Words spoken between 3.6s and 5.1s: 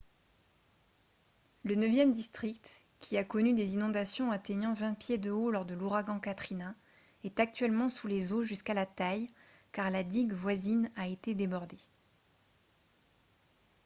inondations atteignant 20